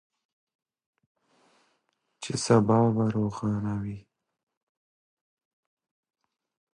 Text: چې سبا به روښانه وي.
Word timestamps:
چې 2.21 2.31
سبا 2.45 2.79
به 2.95 3.05
روښانه 3.15 3.73
وي. 3.83 3.99